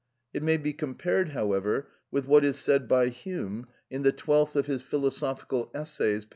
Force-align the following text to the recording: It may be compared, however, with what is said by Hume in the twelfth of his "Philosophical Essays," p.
It 0.33 0.41
may 0.41 0.57
be 0.57 0.73
compared, 0.73 1.29
however, 1.29 1.87
with 2.09 2.25
what 2.25 2.43
is 2.43 2.57
said 2.57 2.87
by 2.87 3.09
Hume 3.09 3.67
in 3.91 4.01
the 4.01 4.11
twelfth 4.11 4.55
of 4.55 4.65
his 4.65 4.81
"Philosophical 4.81 5.69
Essays," 5.75 6.25
p. 6.25 6.29